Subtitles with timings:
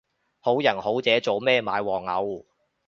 [0.39, 2.43] 好人好姐做咩買黃牛